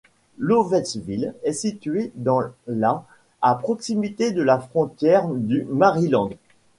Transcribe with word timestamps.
Lovettsville 0.39 1.35
est 1.43 1.53
située 1.53 2.11
dans 2.15 2.41
la 2.65 3.05
à 3.43 3.53
proximité 3.53 4.31
de 4.31 4.41
la 4.41 4.57
frontière 4.57 5.27
du 5.27 5.63
Maryland. 5.65 6.31